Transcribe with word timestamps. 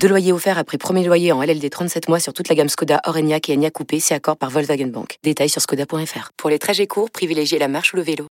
Deux 0.00 0.08
loyers 0.08 0.32
offerts 0.32 0.58
après 0.58 0.78
premier 0.78 1.04
loyer 1.04 1.32
en 1.32 1.42
LLD 1.42 1.68
37 1.68 2.08
mois 2.08 2.20
sur 2.20 2.32
toute 2.32 2.48
la 2.48 2.54
gamme 2.54 2.68
Skoda, 2.68 3.00
Orenia 3.04 3.38
et 3.48 3.52
Enya 3.54 3.70
Coupé, 3.70 3.98
c'est 3.98 4.14
accord 4.14 4.36
par 4.36 4.50
Volkswagen 4.50 4.86
Bank. 4.86 5.18
Détails 5.24 5.48
sur 5.48 5.60
skoda.fr. 5.60 6.30
Pour 6.36 6.50
les 6.50 6.58
trajets 6.58 6.86
courts, 6.86 7.10
privilégiez 7.10 7.58
la 7.58 7.66
marche 7.66 7.92
ou 7.92 7.96
le 7.96 8.02
vélo. 8.02 8.26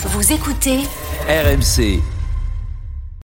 Vous 0.00 0.32
écoutez 0.32 0.80
RMC. 1.28 2.00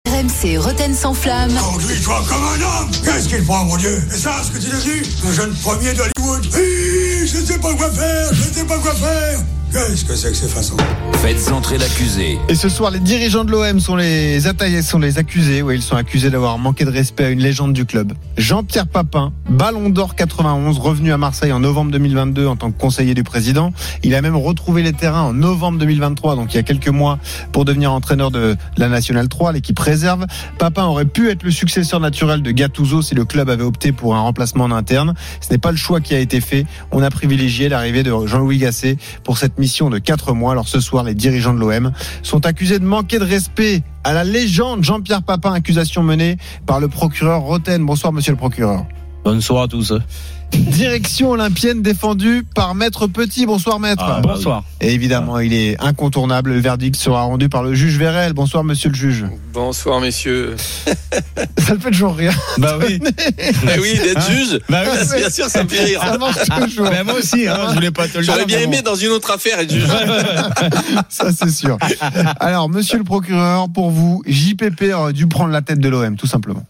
RMC 0.08 0.58
Roten 0.58 0.94
sans 0.94 1.14
flamme. 1.14 1.52
Conduis-toi 1.54 2.22
comme 2.28 2.42
un 2.42 2.62
homme 2.62 2.90
Qu'est-ce 3.04 3.28
qu'il 3.28 3.44
prend, 3.44 3.64
mon 3.64 3.76
Dieu? 3.76 4.02
Et 4.12 4.16
ça, 4.16 4.42
ce 4.42 4.50
que 4.52 4.58
tu 4.58 4.74
as 4.74 4.80
dit 4.80 5.10
Un 5.26 5.32
jeune 5.32 5.54
premier 5.56 5.92
d'Hollywood 5.92 6.46
Oui, 6.54 7.26
je 7.26 7.38
ne 7.38 7.44
sais 7.44 7.58
pas 7.58 7.74
quoi 7.74 7.90
faire, 7.90 8.32
je 8.32 8.48
ne 8.48 8.54
sais 8.54 8.64
pas 8.64 8.78
quoi 8.78 8.94
faire 8.94 9.38
Qu'est-ce 9.72 10.04
que 10.04 10.14
c'est 10.14 10.28
que 10.28 10.36
ces 10.36 10.48
façons 10.48 10.76
Faites 11.14 11.50
entrer 11.50 11.78
l'accusé. 11.78 12.38
Et 12.50 12.54
ce 12.54 12.68
soir, 12.68 12.90
les 12.90 12.98
dirigeants 12.98 13.44
de 13.44 13.50
l'OM 13.50 13.80
sont 13.80 13.96
les 13.96 14.46
attaillés, 14.46 14.82
sont 14.82 14.98
les 14.98 15.16
accusés. 15.16 15.62
Oui, 15.62 15.76
ils 15.76 15.82
sont 15.82 15.96
accusés 15.96 16.28
d'avoir 16.28 16.58
manqué 16.58 16.84
de 16.84 16.90
respect 16.90 17.24
à 17.24 17.30
une 17.30 17.38
légende 17.38 17.72
du 17.72 17.86
club. 17.86 18.12
Jean-Pierre 18.36 18.86
Papin, 18.86 19.32
Ballon 19.48 19.88
d'Or 19.88 20.14
91, 20.14 20.78
revenu 20.78 21.10
à 21.10 21.16
Marseille 21.16 21.52
en 21.52 21.60
novembre 21.60 21.90
2022 21.92 22.46
en 22.46 22.56
tant 22.56 22.70
que 22.70 22.78
conseiller 22.78 23.14
du 23.14 23.22
président. 23.22 23.72
Il 24.02 24.14
a 24.14 24.20
même 24.20 24.36
retrouvé 24.36 24.82
les 24.82 24.92
terrains 24.92 25.22
en 25.22 25.32
novembre 25.32 25.78
2023, 25.78 26.36
donc 26.36 26.52
il 26.52 26.56
y 26.56 26.60
a 26.60 26.64
quelques 26.64 26.88
mois, 26.88 27.18
pour 27.52 27.64
devenir 27.64 27.92
entraîneur 27.92 28.30
de 28.30 28.56
la 28.76 28.88
Nationale 28.88 29.28
3, 29.28 29.52
l'équipe 29.52 29.78
réserve. 29.78 30.26
Papin 30.58 30.84
aurait 30.84 31.06
pu 31.06 31.30
être 31.30 31.44
le 31.44 31.50
successeur 31.50 32.00
naturel 32.00 32.42
de 32.42 32.50
Gattuso 32.50 33.00
si 33.00 33.14
le 33.14 33.24
club 33.24 33.48
avait 33.48 33.64
opté 33.64 33.92
pour 33.92 34.16
un 34.16 34.20
remplacement 34.20 34.64
en 34.64 34.72
interne. 34.72 35.14
Ce 35.40 35.50
n'est 35.50 35.58
pas 35.58 35.70
le 35.70 35.78
choix 35.78 36.02
qui 36.02 36.14
a 36.14 36.18
été 36.18 36.42
fait. 36.42 36.66
On 36.90 37.02
a 37.02 37.08
privilégié 37.08 37.70
l'arrivée 37.70 38.02
de 38.02 38.12
Jean-Louis 38.26 38.58
Gasset 38.58 38.98
pour 39.24 39.38
cette 39.38 39.56
mission 39.62 39.90
de 39.90 39.98
4 40.00 40.34
mois. 40.34 40.50
Alors 40.50 40.66
ce 40.66 40.80
soir, 40.80 41.04
les 41.04 41.14
dirigeants 41.14 41.54
de 41.54 41.60
l'OM 41.60 41.92
sont 42.24 42.44
accusés 42.46 42.80
de 42.80 42.84
manquer 42.84 43.20
de 43.20 43.24
respect 43.24 43.84
à 44.02 44.12
la 44.12 44.24
légende 44.24 44.82
Jean-Pierre 44.82 45.22
Papin, 45.22 45.52
accusation 45.52 46.02
menée 46.02 46.36
par 46.66 46.80
le 46.80 46.88
procureur 46.88 47.42
Roten. 47.42 47.86
Bonsoir 47.86 48.12
monsieur 48.12 48.32
le 48.32 48.38
procureur. 48.38 48.84
Bonsoir 49.24 49.62
à 49.62 49.68
tous. 49.68 49.94
Direction 50.52 51.30
olympienne 51.30 51.82
défendue 51.82 52.44
par 52.54 52.74
Maître 52.74 53.06
Petit. 53.06 53.46
Bonsoir 53.46 53.80
Maître. 53.80 54.04
Ah, 54.06 54.20
bonsoir. 54.20 54.64
Et 54.80 54.92
évidemment, 54.92 55.38
il 55.38 55.54
est 55.54 55.80
incontournable. 55.80 56.52
Le 56.52 56.60
verdict 56.60 56.96
sera 56.96 57.22
rendu 57.22 57.48
par 57.48 57.62
le 57.62 57.74
juge 57.74 57.98
Vérel. 57.98 58.32
Bonsoir 58.32 58.64
Monsieur 58.64 58.88
le 58.90 58.94
juge. 58.94 59.24
Bonsoir 59.52 60.00
messieurs. 60.00 60.56
Ça 61.58 61.74
ne 61.74 61.78
fait 61.78 61.90
toujours 61.90 62.14
rire. 62.14 62.38
Bah 62.58 62.78
oui. 62.80 63.00
Mais 63.64 63.78
oui, 63.80 63.98
d'être 64.02 64.30
juge. 64.30 64.60
Bah 64.68 64.82
oui. 64.84 65.18
Bien 65.18 65.30
sûr, 65.30 65.46
ça 65.46 65.62
me 65.62 65.68
fait 65.68 65.84
rire. 65.84 66.00
Ça 66.02 66.18
marche 66.18 66.48
toujours. 66.64 66.90
Bah, 66.90 67.04
moi 67.04 67.14
aussi, 67.14 67.46
hein, 67.46 67.58
je 67.68 67.74
voulais 67.74 67.90
pas 67.90 68.08
te 68.08 68.18
le 68.18 68.24
dire. 68.24 68.32
J'aurais 68.32 68.46
bien 68.46 68.58
mais 68.58 68.64
aimé 68.64 68.82
dans 68.82 68.94
une 68.94 69.10
autre 69.10 69.30
affaire 69.30 69.58
être 69.60 69.72
juge. 69.72 69.84
Ça, 71.08 71.30
c'est 71.32 71.50
sûr. 71.50 71.76
Alors, 72.40 72.68
monsieur 72.68 72.98
le 72.98 73.04
procureur, 73.04 73.68
pour 73.68 73.90
vous, 73.90 74.22
JPP 74.26 74.92
aurait 74.94 75.12
dû 75.12 75.26
prendre 75.26 75.50
la 75.50 75.62
tête 75.62 75.80
de 75.80 75.88
l'OM, 75.88 76.16
tout 76.16 76.26
simplement. 76.26 76.64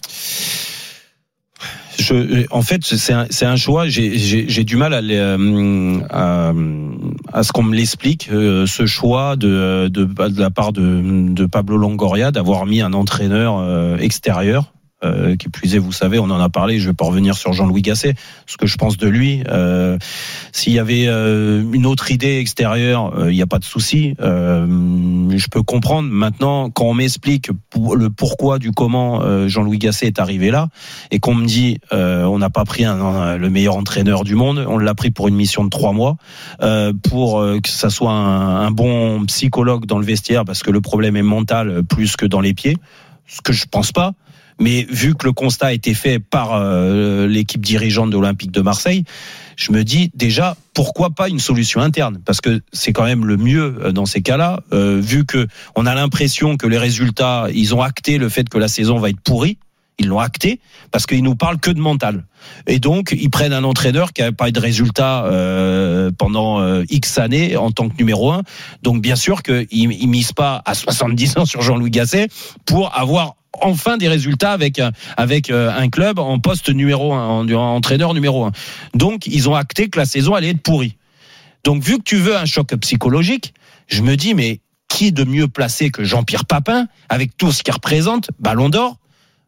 Je, 1.99 2.47
en 2.51 2.63
fait, 2.63 2.85
c'est 2.85 3.13
un, 3.13 3.27
un 3.43 3.57
choix. 3.57 3.87
J'ai- 3.89 4.65
du 4.65 4.77
mal 4.77 4.93
euh, 4.95 5.99
à, 6.11 7.43
ce 7.43 7.53
qu'on 7.53 7.63
me 7.65 7.75
l'explique. 7.75 8.29
euh, 8.33 8.67
ce 8.67 8.87
choix 8.87 9.37
de, 9.37 9.89
de, 9.89 10.09
la 10.41 10.51
part 10.51 10.73
de, 10.73 11.47
Pablo 11.47 11.77
Longoria 11.77 12.31
d'avoir 12.31 12.67
mis 12.67 12.81
un 12.81 12.93
entraîneur 12.93 13.59
euh, 13.59 13.97
extérieur. 13.99 14.73
Euh, 15.05 15.35
qui 15.35 15.49
plus 15.49 15.75
est, 15.75 15.79
vous 15.79 15.91
savez, 15.91 16.21
on 16.21 16.31
en 16.31 16.39
a 16.41 16.49
parlé. 16.49 16.79
Je 16.79 16.89
vais 16.89 16.95
pas 16.95 17.05
revenir 17.05 17.35
sur 17.37 17.53
Jean-Louis 17.53 17.83
Gasset, 17.83 18.15
ce 18.47 18.57
que 18.57 18.67
je 18.67 18.77
pense 18.77 18.97
de 18.97 19.09
lui. 19.09 19.43
Euh, 19.49 19.99
S'il 20.53 20.73
y 20.73 20.79
avait 20.79 21.07
euh, 21.09 21.65
une 21.73 21.87
autre 21.87 22.13
idée 22.13 22.39
extérieure, 22.39 23.13
euh, 23.19 23.33
il 23.33 23.35
n'y 23.35 23.43
a 23.43 23.49
pas 23.49 23.59
de 23.59 23.65
souci. 23.65 24.15
Euh, 24.21 24.65
je 25.37 25.47
peux 25.49 25.65
comprendre. 25.65 26.09
Maintenant, 26.09 26.71
quand 26.71 26.85
on 26.85 26.95
m'explique 26.95 27.51
le 27.75 28.11
pourquoi 28.11 28.61
du 28.61 28.71
comment 28.71 29.23
euh, 29.23 29.49
Jean-Louis 29.49 29.79
Gasset 29.79 30.07
est 30.07 30.21
arrivé 30.21 30.53
là, 30.53 30.69
et 31.11 31.19
qu'on 31.19 31.35
me 31.35 31.47
dit 31.47 31.79
on 31.91 32.39
n'a 32.39 32.51
pas 32.51 32.65
pris 32.65 32.85
un, 32.85 33.01
un- 33.01 33.37
le 33.39 33.51
meilleur 33.51 33.77
entraîneur 33.77 34.23
du 34.23 34.37
monde, 34.37 34.65
on 34.69 34.79
l'a 34.79 34.95
pris 34.95 35.11
pour 35.11 35.27
une 35.27 35.35
mission 35.35 35.65
de 35.65 35.71
trois 35.71 35.93
mois, 35.93 36.17
pour 37.11 37.41
que 37.63 37.69
ça 37.69 37.91
soit 37.91 38.13
un, 38.13 38.67
un 38.67 38.71
bon 38.71 39.25
psychologue 39.27 39.87
dans 39.87 39.99
le 39.99 40.05
vestiaire, 40.07 40.45
parce 40.45 40.63
que 40.63 40.71
le 40.71 40.81
problème 40.81 41.17
est 41.17 41.23
mental 41.23 41.83
plus 41.83 42.17
que 42.17 42.27
dans 42.27 42.41
les 42.41 42.55
pieds, 42.55 42.77
ce 43.27 43.41
que 43.43 43.53
je 43.53 43.65
pense 43.71 43.91
pas. 43.93 44.13
Mais 44.61 44.87
vu 44.89 45.15
que 45.15 45.27
le 45.27 45.33
constat 45.33 45.67
a 45.67 45.73
été 45.73 45.95
fait 45.95 46.19
par 46.19 46.55
euh, 46.55 47.27
l'équipe 47.27 47.61
dirigeante 47.61 48.11
de 48.11 48.17
l'Olympique 48.17 48.51
de 48.51 48.61
Marseille, 48.61 49.05
je 49.57 49.73
me 49.73 49.85
dis 49.85 50.11
déjà 50.15 50.57
pourquoi 50.75 51.11
pas 51.11 51.29
une 51.29 51.39
solution 51.39 51.81
interne? 51.81 52.21
Parce 52.25 52.41
que 52.41 52.61
c'est 52.73 52.93
quand 52.93 53.05
même 53.05 53.25
le 53.25 53.37
mieux 53.37 53.77
euh, 53.81 53.93
dans 53.93 54.07
ces 54.07 54.23
cas-là 54.23 54.61
euh, 54.73 55.01
vu 55.01 55.25
que 55.25 55.47
on 55.77 55.87
a 55.87 55.95
l'impression 55.95 56.57
que 56.57 56.67
les 56.67 56.79
résultats 56.79 57.47
ils 57.55 57.75
ont 57.75 57.83
acté 57.83 58.19
le 58.19 58.29
fait 58.29 58.49
que 58.49 58.59
la 58.59 58.69
saison 58.69 58.99
va 58.99 59.11
être 59.11 59.21
pourrie. 59.21 59.59
Ils 59.99 60.09
l'ont 60.09 60.19
acté 60.19 60.59
parce 60.91 61.07
qu'ils 61.07 61.23
nous 61.23 61.37
parlent 61.37 61.61
que 61.61 61.71
de 61.71 61.79
mental. 61.79 62.25
Et 62.67 62.79
donc 62.79 63.15
ils 63.17 63.31
prennent 63.31 63.53
un 63.53 63.65
entraîneur 63.65 64.13
qui 64.13 64.23
n'avait 64.23 64.35
pas 64.35 64.49
eu 64.49 64.53
de 64.53 64.59
résultats 64.61 65.25
euh, 65.27 66.11
pendant 66.17 66.61
euh, 66.61 66.85
X 66.89 67.19
années 67.19 67.57
en 67.57 67.71
tant 67.71 67.89
que 67.89 67.97
numéro 67.99 68.33
un. 68.33 68.43
Donc 68.83 69.03
bien 69.03 69.17
sûr 69.17 69.43
qu'ils 69.43 69.67
ils 69.71 70.09
misent 70.09 70.33
pas 70.33 70.63
à 70.65 70.75
70 70.75 71.39
ans 71.39 71.45
sur 71.45 71.63
Jean-Louis 71.63 71.91
Gasset 71.91 72.29
pour 72.65 72.97
avoir 72.99 73.37
enfin 73.61 73.97
des 73.97 74.09
résultats 74.09 74.53
avec 74.53 74.79
un, 74.79 74.93
avec 75.17 75.51
euh, 75.51 75.71
un 75.71 75.89
club 75.89 76.19
en 76.19 76.39
poste 76.39 76.69
numéro 76.71 77.13
un, 77.13 77.27
en, 77.27 77.49
en 77.49 77.77
entraîneur 77.77 78.15
numéro 78.15 78.45
un. 78.45 78.53
Donc 78.95 79.27
ils 79.27 79.49
ont 79.49 79.55
acté 79.55 79.89
que 79.89 79.99
la 79.99 80.07
saison 80.07 80.35
allait 80.35 80.51
être 80.51 80.63
pourrie. 80.63 80.97
Donc 81.65 81.83
vu 81.83 81.99
que 81.99 82.03
tu 82.03 82.17
veux 82.17 82.37
un 82.37 82.45
choc 82.45 82.75
psychologique, 82.77 83.55
je 83.89 84.03
me 84.03 84.17
dis 84.17 84.35
mais 84.35 84.61
qui 84.89 85.13
de 85.13 85.25
mieux 85.25 85.49
placé 85.49 85.91
que 85.91 86.05
Jean-Pierre 86.05 86.45
Papin 86.45 86.87
avec 87.09 87.37
tout 87.37 87.53
ce 87.53 87.63
qu'il 87.63 87.73
représente, 87.73 88.31
Ballon 88.39 88.69
d'Or, 88.69 88.97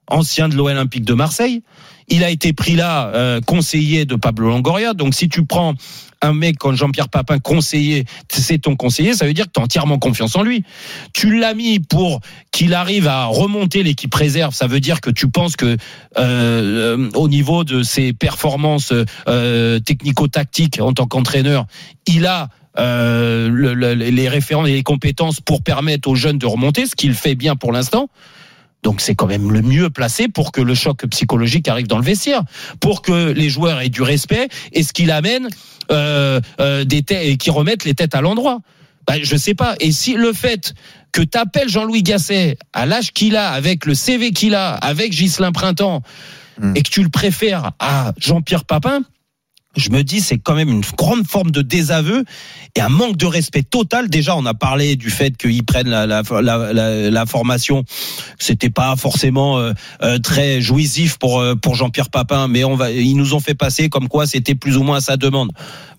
ancien 0.08 0.48
de 0.48 0.54
l'Olympique 0.56 1.04
de 1.04 1.14
Marseille. 1.14 1.62
Il 2.08 2.22
a 2.22 2.30
été 2.30 2.52
pris 2.52 2.74
là 2.76 3.08
euh, 3.14 3.40
conseiller 3.40 4.04
de 4.04 4.14
Pablo 4.16 4.48
Longoria. 4.48 4.92
Donc 4.92 5.14
si 5.14 5.28
tu 5.28 5.44
prends 5.46 5.74
un 6.20 6.32
mec 6.34 6.56
comme 6.58 6.74
Jean-Pierre 6.76 7.08
Papin 7.08 7.38
conseiller, 7.38 8.04
c'est 8.30 8.58
ton 8.58 8.76
conseiller, 8.76 9.14
ça 9.14 9.26
veut 9.26 9.32
dire 9.34 9.46
que 9.46 9.52
tu 9.54 9.60
as 9.60 9.62
entièrement 9.62 9.98
confiance 9.98 10.36
en 10.36 10.42
lui. 10.42 10.64
Tu 11.12 11.38
l'as 11.38 11.54
mis 11.54 11.80
pour 11.80 12.20
qu'il 12.50 12.74
arrive 12.74 13.08
à 13.08 13.26
remonter 13.26 13.82
l'équipe 13.82 14.14
réserve, 14.14 14.54
ça 14.54 14.66
veut 14.66 14.80
dire 14.80 15.00
que 15.00 15.10
tu 15.10 15.28
penses 15.30 15.56
que 15.56 15.66
euh, 15.66 15.76
euh, 16.18 17.10
au 17.14 17.28
niveau 17.28 17.64
de 17.64 17.82
ses 17.82 18.12
performances 18.12 18.92
technico-tactiques 19.84 20.80
en 20.80 20.92
tant 20.92 21.06
qu'entraîneur, 21.06 21.66
il 22.06 22.26
a 22.26 22.48
le- 22.76 23.48
le- 23.74 23.94
les 23.94 24.28
référents 24.28 24.66
et 24.66 24.72
les 24.72 24.82
compétences 24.82 25.40
pour 25.40 25.62
permettre 25.62 26.08
aux 26.08 26.14
jeunes 26.16 26.38
de 26.38 26.46
remonter, 26.46 26.86
ce 26.86 26.94
qu'il 26.96 27.14
fait 27.14 27.34
bien 27.34 27.56
pour 27.56 27.72
l'instant. 27.72 28.08
Donc 28.84 29.00
c'est 29.00 29.14
quand 29.14 29.26
même 29.26 29.50
le 29.50 29.62
mieux 29.62 29.90
placé 29.90 30.28
pour 30.28 30.52
que 30.52 30.60
le 30.60 30.74
choc 30.74 31.04
psychologique 31.06 31.66
arrive 31.66 31.88
dans 31.88 31.98
le 31.98 32.04
vestiaire, 32.04 32.42
pour 32.80 33.02
que 33.02 33.32
les 33.32 33.48
joueurs 33.48 33.80
aient 33.80 33.88
du 33.88 34.02
respect 34.02 34.48
et 34.72 34.82
ce 34.82 34.92
qu'il 34.92 35.10
amène 35.10 35.48
euh, 35.90 36.40
euh, 36.60 36.84
des 36.84 37.02
têtes 37.02 37.26
et 37.26 37.36
qui 37.36 37.50
remettent 37.50 37.84
les 37.84 37.94
têtes 37.94 38.14
à 38.14 38.20
l'endroit. 38.20 38.60
Bah, 39.06 39.14
je 39.20 39.36
sais 39.36 39.54
pas. 39.54 39.74
Et 39.80 39.90
si 39.90 40.14
le 40.14 40.32
fait 40.32 40.74
que 41.12 41.22
t'appelles 41.22 41.68
Jean-Louis 41.68 42.02
Gasset 42.02 42.58
à 42.72 42.86
l'âge 42.86 43.12
qu'il 43.12 43.36
a, 43.36 43.50
avec 43.50 43.86
le 43.86 43.94
CV 43.94 44.32
qu'il 44.32 44.54
a, 44.54 44.74
avec 44.74 45.12
Ghislain 45.12 45.52
Printemps, 45.52 46.02
et 46.76 46.82
que 46.82 46.88
tu 46.88 47.02
le 47.02 47.08
préfères 47.08 47.72
à 47.80 48.12
Jean-Pierre 48.16 48.64
Papin, 48.64 49.00
je 49.76 49.90
me 49.90 50.02
dis 50.02 50.20
c'est 50.20 50.38
quand 50.38 50.54
même 50.54 50.68
une 50.68 50.84
grande 50.96 51.26
forme 51.26 51.50
de 51.50 51.62
désaveu 51.62 52.24
et 52.76 52.80
un 52.80 52.88
manque 52.88 53.16
de 53.16 53.26
respect 53.26 53.62
total. 53.62 54.08
Déjà, 54.08 54.36
on 54.36 54.46
a 54.46 54.54
parlé 54.54 54.96
du 54.96 55.10
fait 55.10 55.36
qu'ils 55.36 55.64
prennent 55.64 55.88
la, 55.88 56.06
la, 56.06 56.22
la, 56.42 57.10
la, 57.10 57.26
formation. 57.26 57.84
C'était 58.38 58.70
pas 58.70 58.96
forcément 58.96 59.58
euh, 59.58 59.72
euh, 60.02 60.18
très 60.18 60.60
jouissif 60.60 61.18
pour 61.18 61.40
euh, 61.40 61.54
pour 61.54 61.74
Jean-Pierre 61.74 62.10
Papin, 62.10 62.48
mais 62.48 62.64
on 62.64 62.76
va, 62.76 62.90
ils 62.90 63.16
nous 63.16 63.34
ont 63.34 63.40
fait 63.40 63.54
passer 63.54 63.88
comme 63.88 64.08
quoi 64.08 64.26
c'était 64.26 64.54
plus 64.54 64.76
ou 64.76 64.82
moins 64.82 64.98
à 64.98 65.00
sa 65.00 65.16
demande. 65.16 65.50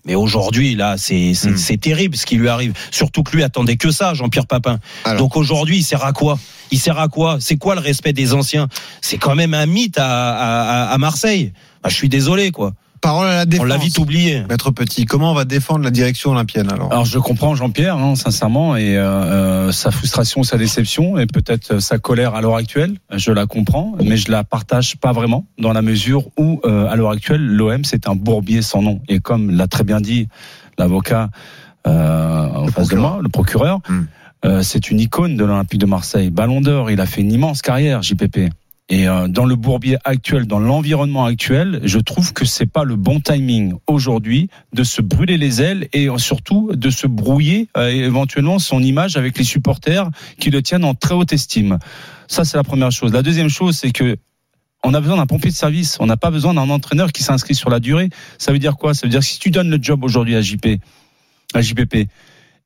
Mais 0.04 0.14
aujourd'hui, 0.14 0.74
là, 0.74 0.96
c'est 0.96 1.32
Mm. 1.32 1.56
c'est 1.56 1.76
terrible 1.80 2.16
ce 2.16 2.24
qui 2.26 2.36
lui 2.36 2.48
arrive. 2.48 2.72
Surtout 2.90 3.22
que 3.22 3.34
lui 3.36 3.42
attendait 3.42 3.76
que 3.76 3.90
ça, 3.90 4.14
Jean-Pierre 4.14 4.46
Papin. 4.46 4.78
Alors. 5.04 5.18
Donc 5.18 5.36
aujourd'hui, 5.36 5.78
il 5.78 5.82
sert 5.82 6.04
à 6.04 6.12
quoi? 6.12 6.38
Il 6.70 6.78
sert 6.78 6.98
à 6.98 7.08
quoi? 7.08 7.38
C'est 7.40 7.56
quoi 7.56 7.74
le 7.74 7.80
respect 7.80 8.12
des 8.12 8.32
anciens? 8.32 8.68
C'est 9.00 9.18
quand 9.18 9.34
même 9.34 9.54
un 9.54 9.66
mythe 9.66 9.98
à, 9.98 10.86
à, 10.86 10.92
à 10.92 10.98
Marseille. 10.98 11.52
Bah, 11.82 11.88
je 11.88 11.94
suis 11.94 12.08
désolé, 12.08 12.50
quoi. 12.50 12.72
Parole 13.00 13.28
à 13.28 13.36
la 13.36 13.42
On 13.42 13.44
défense. 13.46 13.66
l'a 13.68 13.76
vite 13.76 13.98
oublié. 13.98 14.42
Maître 14.48 14.70
Petit, 14.70 15.04
comment 15.04 15.30
on 15.32 15.34
va 15.34 15.44
défendre 15.44 15.84
la 15.84 15.90
direction 15.90 16.30
olympienne 16.30 16.70
alors 16.72 16.92
Alors 16.92 17.04
je 17.04 17.18
comprends 17.18 17.54
Jean-Pierre, 17.54 17.96
hein, 17.96 18.14
sincèrement, 18.14 18.76
et 18.76 18.96
euh, 18.96 19.04
euh, 19.68 19.72
sa 19.72 19.90
frustration, 19.90 20.42
sa 20.42 20.56
déception, 20.56 21.18
et 21.18 21.26
peut-être 21.26 21.72
euh, 21.74 21.80
sa 21.80 21.98
colère 21.98 22.34
à 22.34 22.40
l'heure 22.40 22.56
actuelle. 22.56 22.94
Je 23.12 23.32
la 23.32 23.46
comprends, 23.46 23.94
mais 24.02 24.16
je 24.16 24.30
la 24.30 24.44
partage 24.44 24.96
pas 24.96 25.12
vraiment, 25.12 25.46
dans 25.58 25.72
la 25.72 25.82
mesure 25.82 26.28
où, 26.38 26.60
euh, 26.64 26.88
à 26.88 26.96
l'heure 26.96 27.10
actuelle, 27.10 27.44
l'OM 27.44 27.84
c'est 27.84 28.08
un 28.08 28.14
bourbier 28.14 28.62
sans 28.62 28.82
nom. 28.82 29.00
Et 29.08 29.20
comme 29.20 29.50
l'a 29.50 29.66
très 29.68 29.84
bien 29.84 30.00
dit 30.00 30.28
l'avocat 30.78 31.30
euh, 31.86 32.48
en 32.48 32.66
face 32.68 32.88
de 32.88 32.96
moi, 32.96 33.20
le 33.22 33.28
procureur. 33.28 33.80
Euh, 34.44 34.62
c'est 34.62 34.90
une 34.90 35.00
icône 35.00 35.36
de 35.36 35.44
l'Olympique 35.44 35.80
de 35.80 35.86
Marseille. 35.86 36.30
Ballon 36.30 36.60
d'or, 36.60 36.90
il 36.90 37.00
a 37.00 37.06
fait 37.06 37.20
une 37.22 37.32
immense 37.32 37.62
carrière, 37.62 38.02
JPP. 38.02 38.50
Et 38.88 39.08
euh, 39.08 39.26
dans 39.26 39.46
le 39.46 39.56
bourbier 39.56 39.98
actuel, 40.04 40.46
dans 40.46 40.60
l'environnement 40.60 41.24
actuel, 41.24 41.80
je 41.82 41.98
trouve 41.98 42.32
que 42.32 42.44
c'est 42.44 42.66
pas 42.66 42.84
le 42.84 42.94
bon 42.94 43.18
timing 43.18 43.74
aujourd'hui 43.88 44.48
de 44.72 44.84
se 44.84 45.02
brûler 45.02 45.38
les 45.38 45.60
ailes 45.60 45.88
et 45.92 46.08
surtout 46.18 46.70
de 46.72 46.90
se 46.90 47.08
brouiller 47.08 47.68
euh, 47.76 47.88
éventuellement 47.88 48.60
son 48.60 48.80
image 48.80 49.16
avec 49.16 49.38
les 49.38 49.44
supporters 49.44 50.08
qui 50.38 50.50
le 50.50 50.62
tiennent 50.62 50.84
en 50.84 50.94
très 50.94 51.14
haute 51.14 51.32
estime. 51.32 51.78
Ça, 52.28 52.44
c'est 52.44 52.56
la 52.56 52.62
première 52.62 52.92
chose. 52.92 53.12
La 53.12 53.22
deuxième 53.22 53.48
chose, 53.48 53.76
c'est 53.76 53.90
que 53.90 54.16
on 54.84 54.94
a 54.94 55.00
besoin 55.00 55.16
d'un 55.16 55.26
pompier 55.26 55.50
de 55.50 55.56
service. 55.56 55.96
On 55.98 56.06
n'a 56.06 56.16
pas 56.16 56.30
besoin 56.30 56.54
d'un 56.54 56.70
entraîneur 56.70 57.10
qui 57.10 57.24
s'inscrit 57.24 57.56
sur 57.56 57.70
la 57.70 57.80
durée. 57.80 58.08
Ça 58.38 58.52
veut 58.52 58.60
dire 58.60 58.76
quoi? 58.76 58.94
Ça 58.94 59.06
veut 59.06 59.10
dire 59.10 59.20
que 59.20 59.26
si 59.26 59.40
tu 59.40 59.50
donnes 59.50 59.70
le 59.70 59.78
job 59.82 60.04
aujourd'hui 60.04 60.36
à 60.36 60.42
JP, 60.42 60.80
à 61.54 61.60
JPP, 61.60 62.08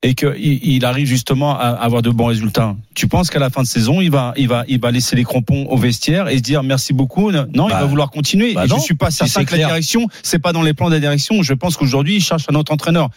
et 0.03 0.15
qu'il 0.15 0.33
il 0.37 0.83
arrive 0.85 1.05
justement 1.05 1.57
à 1.59 1.67
avoir 1.67 2.01
de 2.01 2.09
bons 2.09 2.25
résultats, 2.25 2.75
tu 2.95 3.07
penses 3.07 3.29
qu'à 3.29 3.37
la 3.39 3.49
fin 3.51 3.61
de 3.61 3.67
saison, 3.67 4.01
il 4.01 4.09
va, 4.09 4.33
il 4.35 4.47
va, 4.47 4.63
il 4.67 4.79
va 4.79 4.89
laisser 4.89 5.15
les 5.15 5.23
crampons 5.23 5.65
au 5.67 5.77
vestiaire 5.77 6.27
et 6.27 6.37
se 6.37 6.41
dire 6.41 6.63
merci 6.63 6.91
beaucoup. 6.93 7.29
Non, 7.31 7.45
il 7.53 7.53
Bah, 7.69 7.81
va 7.81 7.85
vouloir 7.85 8.09
continuer. 8.09 8.53
bah 8.53 8.65
et 8.65 8.67
non, 8.67 8.77
je 8.77 8.81
suis 8.81 8.95
pas 8.95 9.11
certain 9.11 9.45
que 9.45 9.51
la 9.51 9.65
direction, 9.67 10.07
c'est 10.23 10.39
pas 10.39 10.53
dans 10.53 10.63
les 10.63 10.73
plans 10.73 10.89
de 10.89 10.95
la 10.95 10.99
direction. 10.99 11.43
Je 11.43 11.53
pense 11.53 11.77
qu'aujourd'hui, 11.77 12.15
il 12.15 12.21
cherche 12.21 12.45
un 12.49 12.55
autre 12.55 12.73
entraîneur. 12.73 13.09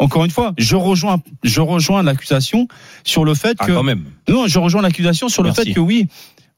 Encore 0.00 0.24
une 0.24 0.30
fois, 0.30 0.52
je 0.58 0.76
rejoins, 0.76 1.20
je 1.44 1.60
rejoins 1.60 2.02
l'accusation 2.02 2.66
sur 3.04 3.24
le 3.24 3.34
fait 3.34 3.56
Ah, 3.60 3.66
que 3.66 3.72
quand 3.72 3.82
même. 3.82 4.04
non, 4.28 4.46
je 4.48 4.58
rejoins 4.58 4.82
l'accusation 4.82 5.28
sur 5.28 5.42
le 5.44 5.52
fait 5.52 5.72
que 5.72 5.78
oui, 5.80 6.08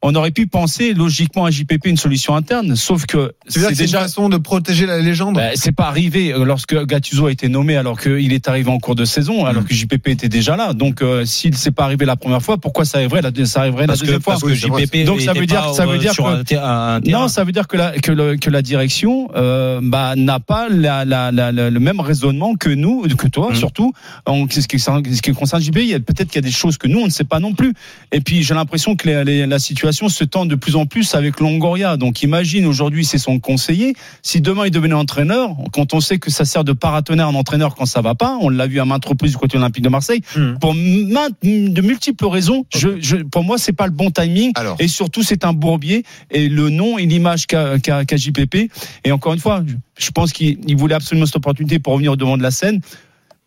on 0.05 0.15
aurait 0.17 0.33
pu 0.33 0.47
penser 0.49 0.95
logiquement 0.95 1.45
à 1.45 1.51
JPP 1.51 1.87
une 1.87 1.97
solution 1.97 2.35
interne, 2.35 2.75
sauf 2.75 3.07
que 3.07 3.33
c'est 3.47 3.61
que 3.61 3.67
c'est 3.67 3.73
une 3.73 3.77
déjà 3.79 4.01
façon 4.01 4.29
de 4.29 4.37
protéger 4.37 4.85
la 4.87 4.99
légende? 5.01 5.37
Bah, 5.37 5.51
c'est 5.55 5.71
pas 5.73 5.85
arrivé 5.87 6.33
euh, 6.33 6.45
lorsque 6.45 6.75
Gattuso 6.87 7.27
a 7.27 7.31
été 7.33 7.49
nommé 7.49 7.77
alors 7.77 8.01
qu'il 8.01 8.33
est 8.33 8.49
arrivé 8.49 8.71
en 8.71 8.79
cours 8.79 8.95
de 8.97 9.05
saison, 9.05 9.45
Mm. 9.45 9.47
alors 9.47 9.65
que 9.65 9.73
JPP 9.75 10.09
était 10.09 10.29
déjà 10.29 10.57
là. 10.57 10.73
Donc 10.73 11.03
euh, 11.03 11.25
s'il 11.25 11.57
s'est 11.57 11.71
pas 11.71 11.85
arrivé 11.85 12.05
la 12.05 12.17
première 12.17 12.43
fois, 12.43 12.59
pourquoi 12.59 12.85
ça 12.85 12.99
arriverait 12.99 13.23
la, 13.23 13.31
ça 13.47 13.61
arriverait 13.61 13.83
la 13.83 13.87
Parce 13.89 14.01
que, 14.01 14.07
deuxième 14.07 14.23
fois? 14.23 14.33
parce 14.35 14.43
que 14.43 14.69
vrai. 14.69 14.83
JPP 14.87 15.05
Donc 15.07 15.21
ça 15.21 15.33
veut 15.33 15.47
dire- 15.47 15.73
ça 15.75 15.87
veut 15.87 15.95
euh, 15.95 15.99
dire 15.99 16.13
que- 16.17 16.57
un. 16.57 17.01
Non, 17.01 17.29
ça 17.29 17.45
veut 17.45 17.53
dire 17.53 17.69
que 17.69 17.77
la, 17.77 17.93
que, 17.93 18.11
le- 18.13 18.37
que 18.37 18.51
la 18.51 18.63
direction 18.63 19.29
euh, 19.37 19.81
bah, 19.83 20.15
n'a 20.17 20.41
pas 20.41 20.69
la, 20.69 21.05
la, 21.05 21.31
la- 21.31 21.53
la- 21.53 21.71
le 21.71 21.81
même 21.81 22.01
raisonnement 22.01 22.55
que 22.57 22.69
nous, 22.71 23.03
que 23.17 23.29
toi 23.29 23.51
Mm. 23.53 23.55
surtout, 23.55 23.93
en 24.27 24.47
ce 24.51 24.67
qui, 24.67 24.79
ce 24.81 25.23
qui 25.23 25.33
concerne 25.33 25.63
JP. 25.63 25.77
Il 25.77 25.87
y 25.89 25.95
a 25.95 26.01
peut-être 26.01 26.29
qu'il 26.29 26.37
y 26.43 26.45
a 26.45 26.49
des 26.49 26.51
choses 26.51 26.77
que 26.77 26.89
nous 26.89 26.99
on 27.01 27.07
ne 27.07 27.11
sait 27.11 27.25
pas 27.25 27.39
non 27.39 27.53
plus. 27.55 27.73
Et 28.11 28.21
puis 28.21 28.43
j'ai 28.43 28.55
l'impression 28.55 28.97
que 28.97 29.09
les- 29.09 29.25
les- 29.25 29.47
la 29.47 29.59
situation 29.61 29.92
se 29.93 30.25
tend 30.25 30.47
de 30.47 30.55
plus 30.55 30.77
en 30.77 30.87
plus 30.87 31.15
avec 31.15 31.41
Longoria. 31.41 31.97
Donc 31.97 32.23
imagine 32.23 32.67
aujourd'hui 32.67 33.05
c'est 33.05 33.19
son 33.19 33.39
conseiller. 33.39 33.95
Si 34.23 34.41
demain 34.41 34.67
il 34.67 34.71
devenait 34.71 34.95
entraîneur, 34.95 35.55
quand 35.73 35.95
on 35.95 36.01
sait 36.01 36.19
que 36.19 36.31
ça 36.31 36.45
sert 36.45 36.65
de 36.65 36.73
paratonnerre 36.73 37.29
un 37.29 37.35
entraîneur 37.35 37.75
quand 37.75 37.87
ça 37.87 38.01
va 38.01 38.15
pas, 38.15 38.37
on 38.41 38.49
l'a 38.49 38.67
vu 38.67 38.81
à 38.81 38.85
maintes 38.85 39.05
reprises 39.05 39.33
du 39.33 39.39
côté 39.39 39.59
olympique 39.59 39.85
de 39.85 39.89
Marseille. 39.89 40.23
Hmm. 40.37 40.55
Pour 40.61 40.75
de 40.75 41.81
multiples 41.81 42.27
raisons, 42.27 42.65
je, 42.75 43.01
je, 43.01 43.17
pour 43.17 43.45
moi 43.45 43.59
c'est 43.59 43.73
pas 43.73 43.87
le 43.87 43.93
bon 43.93 44.11
timing. 44.11 44.53
Alors. 44.55 44.77
Et 44.79 44.89
surtout, 44.89 45.23
c'est 45.23 45.45
un 45.45 45.53
bourbier 45.53 46.05
et 46.31 46.49
le 46.49 46.71
nom 46.71 46.99
et 46.99 47.07
l'image 47.07 47.47
qu'a 47.47 47.77
JPP. 48.17 48.71
Et 49.05 49.13
encore 49.13 49.33
une 49.35 49.41
fois, 49.41 49.63
je- 49.99 50.11
pense 50.11 50.33
qu'il 50.33 50.59
il 50.67 50.77
voulait 50.77 50.95
absolument 50.95 51.27
cette 51.27 51.37
opportunité 51.37 51.79
pour 51.79 51.93
revenir 51.95 52.13
au 52.13 52.17
devant 52.17 52.37
de 52.37 52.43
la 52.43 52.51
scène. 52.51 52.81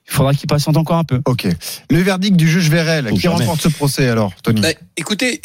Il 0.08 0.14
faudra 0.14 0.34
qu'il 0.36 0.48
patiente 0.48 0.78
encore 0.78 0.98
un 0.98 1.04
peu. 1.04 1.20
Ok. 1.26 1.48
Le 1.90 2.00
verdict 2.00 2.36
du 2.36 2.48
juge 2.48 2.70
Vérel, 2.70 3.10
qui 3.12 3.22
jamais. 3.22 3.38
remporte 3.38 3.62
ce 3.62 3.70
procès 3.70 4.08
alors, 4.08 4.34
Tony? 4.44 4.62
Bah, 4.62 4.70
écoutez, 4.98 5.42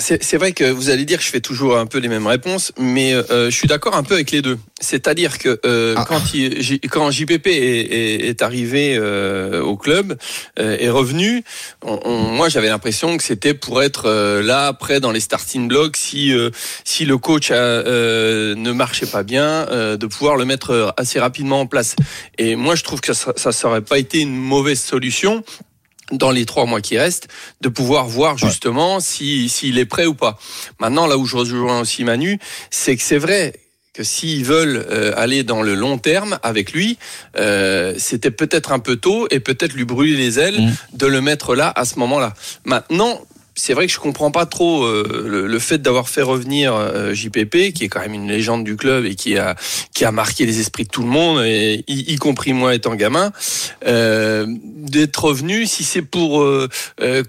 c'est 0.00 0.36
vrai 0.36 0.52
que 0.52 0.64
vous 0.70 0.90
allez 0.90 1.04
dire 1.04 1.18
que 1.18 1.24
je 1.24 1.30
fais 1.30 1.40
toujours 1.40 1.76
un 1.78 1.86
peu 1.86 1.98
les 1.98 2.08
mêmes 2.08 2.26
réponses, 2.26 2.72
mais 2.78 3.14
euh, 3.14 3.50
je 3.50 3.56
suis 3.56 3.66
d'accord 3.68 3.96
un 3.96 4.02
peu 4.02 4.14
avec 4.14 4.30
les 4.30 4.42
deux. 4.42 4.58
C'est-à-dire 4.80 5.38
que 5.38 5.60
euh, 5.64 5.94
Ah. 5.96 6.04
quand, 6.06 6.34
il, 6.34 6.60
J- 6.62 6.80
quand 6.80 7.10
JPP 7.10 7.46
est, 7.46 7.50
est, 7.52 8.28
est 8.28 8.42
arrivé 8.42 8.96
euh, 8.98 9.62
au 9.62 9.76
club, 9.76 10.16
euh, 10.58 10.76
est 10.78 10.90
revenu, 10.90 11.42
on, 11.82 11.98
on- 12.04 12.18
moi 12.30 12.48
j'avais 12.48 12.68
l'impression 12.68 13.16
que 13.16 13.22
c'était 13.22 13.54
pour 13.54 13.82
être 13.82 14.06
euh, 14.06 14.42
là 14.42 14.66
après 14.66 15.00
dans 15.00 15.12
les 15.12 15.20
starting 15.20 15.68
blocks 15.68 15.96
si 15.96 16.32
euh, 16.32 16.50
si 16.84 17.04
le 17.04 17.18
coach 17.18 17.50
a, 17.50 17.54
euh, 17.54 18.54
ne 18.54 18.72
marchait 18.72 19.06
pas 19.06 19.22
bien, 19.22 19.66
euh, 19.70 19.96
de 19.96 20.06
pouvoir 20.06 20.36
le 20.36 20.44
mettre 20.44 20.70
euh, 20.70 20.88
assez 20.96 21.18
rapidement 21.20 21.60
en 21.60 21.66
place. 21.66 21.96
Et 22.38 22.56
moi 22.56 22.74
je 22.74 22.82
trouve 22.84 23.00
que 23.00 23.12
ça 23.12 23.32
ça 23.36 23.52
serait 23.52 23.80
pas 23.82 23.98
été 23.98 24.20
une 24.20 24.36
mauvaise 24.36 24.80
solution 24.80 25.42
dans 26.12 26.30
les 26.30 26.44
trois 26.46 26.66
mois 26.66 26.80
qui 26.80 26.98
restent, 26.98 27.28
de 27.60 27.68
pouvoir 27.68 28.06
voir 28.06 28.38
justement 28.38 29.00
si 29.00 29.48
s'il 29.48 29.78
est 29.78 29.84
prêt 29.86 30.06
ou 30.06 30.14
pas. 30.14 30.38
Maintenant, 30.80 31.06
là 31.06 31.16
où 31.16 31.26
je 31.26 31.36
rejoins 31.36 31.80
aussi 31.80 32.04
Manu, 32.04 32.38
c'est 32.70 32.96
que 32.96 33.02
c'est 33.02 33.18
vrai 33.18 33.54
que 33.92 34.04
s'ils 34.04 34.44
veulent 34.44 34.86
euh, 34.90 35.12
aller 35.16 35.42
dans 35.42 35.62
le 35.62 35.74
long 35.74 35.98
terme 35.98 36.38
avec 36.44 36.72
lui, 36.72 36.96
euh, 37.36 37.94
c'était 37.98 38.30
peut-être 38.30 38.70
un 38.70 38.78
peu 38.78 38.96
tôt 38.96 39.26
et 39.30 39.40
peut-être 39.40 39.72
lui 39.72 39.84
brûler 39.84 40.16
les 40.16 40.38
ailes 40.38 40.60
Mm. 40.60 40.96
de 40.96 41.06
le 41.06 41.20
mettre 41.20 41.54
là 41.56 41.72
à 41.74 41.84
ce 41.84 41.98
moment-là. 41.98 42.34
Maintenant. 42.64 43.20
C'est 43.62 43.74
vrai 43.74 43.86
que 43.86 43.92
je 43.92 43.98
comprends 43.98 44.30
pas 44.30 44.46
trop 44.46 44.84
euh, 44.84 45.26
le, 45.28 45.46
le 45.46 45.58
fait 45.58 45.82
d'avoir 45.82 46.08
fait 46.08 46.22
revenir 46.22 46.72
euh, 46.74 47.12
JPP, 47.12 47.72
qui 47.74 47.84
est 47.84 47.88
quand 47.88 48.00
même 48.00 48.14
une 48.14 48.28
légende 48.28 48.64
du 48.64 48.74
club 48.76 49.04
et 49.04 49.14
qui 49.14 49.36
a 49.36 49.54
qui 49.94 50.06
a 50.06 50.12
marqué 50.12 50.46
les 50.46 50.60
esprits 50.60 50.84
de 50.84 50.88
tout 50.88 51.02
le 51.02 51.08
monde, 51.08 51.44
et 51.44 51.84
y, 51.86 52.14
y 52.14 52.16
compris 52.16 52.54
moi 52.54 52.74
étant 52.74 52.94
gamin, 52.94 53.32
euh, 53.86 54.46
d'être 54.48 55.24
revenu 55.24 55.66
si 55.66 55.84
c'est 55.84 56.00
pour 56.00 56.40
euh, 56.42 56.68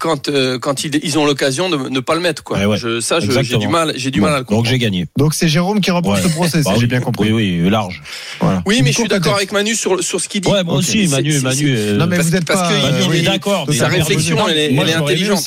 quand 0.00 0.28
euh, 0.28 0.58
quand 0.58 0.84
ils, 0.84 0.98
ils 1.02 1.18
ont 1.18 1.26
l'occasion 1.26 1.68
de 1.68 1.76
ne 1.76 2.00
pas 2.00 2.14
le 2.14 2.20
mettre 2.20 2.42
quoi. 2.42 2.56
Ouais, 2.58 2.64
ouais. 2.64 2.76
Je, 2.78 3.00
ça, 3.00 3.20
je- 3.20 3.30
j'ai 3.42 3.58
du 3.58 3.68
mal, 3.68 3.92
j'ai 3.96 4.10
du 4.10 4.20
Bon, 4.20 4.26
mal 4.26 4.34
à 4.34 4.38
le 4.38 4.42
donc 4.44 4.48
comprendre. 4.48 4.68
j'ai 4.70 4.78
gagné. 4.78 5.06
Donc 5.18 5.34
c'est 5.34 5.48
Jérôme 5.48 5.80
qui 5.82 5.90
remporte 5.90 6.16
Ouais. 6.22 6.22
ce 6.28 6.32
procès, 6.34 6.62
Bah 6.64 6.72
j'ai 6.80 6.86
bien 6.86 7.00
compris. 7.00 7.30
Oui, 7.30 7.60
oui, 7.62 7.70
large. 7.70 8.02
Voilà. 8.40 8.62
Oui, 8.66 8.80
mais 8.82 8.92
je 8.92 8.98
suis 9.00 9.08
d'accord 9.08 9.36
avec 9.36 9.52
Manu 9.52 9.74
sur 9.74 10.02
sur 10.02 10.18
ce 10.20 10.28
qu'il 10.30 10.40
dit. 10.40 10.48
Ouais, 10.50 10.64
moi 10.64 10.74
Ok. 10.74 10.80
aussi, 10.80 11.06
Manu, 11.08 11.38
Manu. 11.40 11.74
euh, 11.76 11.96
Non 11.98 12.06
mais 12.06 12.16
parce- 12.16 12.28
vous 12.28 12.36
êtes 12.36 12.46
parce 12.46 12.62
pas. 12.62 12.68
que 12.68 12.74
euh, 12.74 13.06
oui. 13.10 13.18
est 13.18 13.22
d'accord, 13.22 13.66
Sa 13.72 13.88
réflexion, 13.88 14.48
elle 14.48 14.58
est, 14.58 14.92
intelligente. 14.94 15.42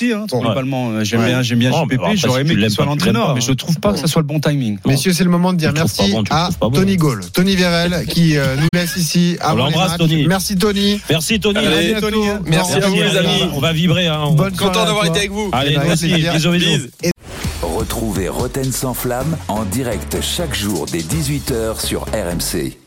Hein, 0.76 0.92
euh, 0.92 1.04
J'aime 1.04 1.22
Ouais. 1.22 1.28
bien, 1.28 1.42
j'aime 1.42 1.60
bien 1.60 1.72
mais 1.72 1.96
JPP. 1.96 2.16
J'aurais 2.16 2.42
aimé 2.42 2.56
qu'il 2.56 2.70
soit 2.70 2.86
l'entraîneur, 2.86 3.34
mais 3.36 3.42
je 3.42 3.52
trouve 3.52 3.80
pas 3.80 3.94
que 3.94 4.00
ça 4.00 4.08
soit 4.08 4.22
le 4.22 4.28
bon 4.28 4.40
timing. 4.40 4.78
Messieurs, 4.86 5.14
c'est 5.14 5.24
le 5.24 5.30
moment 5.30 5.54
de 5.54 5.58
dire 5.58 5.72
merci 5.74 6.14
à. 6.30 6.50
Tony 6.74 6.98
Gaulle, 6.98 7.22
Tony 7.34 7.56
Vérel, 7.56 8.06
qui 8.08 8.38
euh, 8.38 8.56
nous 8.58 8.68
laisse 8.74 8.96
ici. 8.98 9.38
les 9.42 9.56
l'embrasse. 9.56 9.98
Tony. 9.98 10.26
Merci 10.28 10.58
Tony. 10.58 11.02
Merci 11.10 11.40
Tony. 11.40 11.60
Hein. 12.28 12.42
Merci 12.46 12.74
à 12.74 12.88
vous, 12.88 12.96
les 12.96 13.18
amis. 13.18 13.50
On 13.54 13.60
va 13.60 13.74
vibrer. 13.74 14.08
Hein. 14.08 14.36
Content 14.58 14.86
d'avoir 14.86 15.06
été 15.06 15.20
avec 15.20 15.32
vous. 15.32 15.50
Allez, 15.52 15.76
Eh 15.76 15.78
ben. 15.78 16.34
Bisous. 16.34 16.52
Bise. 16.52 16.90
Retrouvez 17.62 18.30
Roten 18.30 18.72
sans 18.72 18.94
flamme 18.94 19.38
en 19.48 19.64
direct 19.64 20.18
chaque 20.22 20.56
jour 20.56 20.86
dès 20.92 21.00
18h 21.00 21.84
sur 21.84 22.04
RMC. 22.04 22.85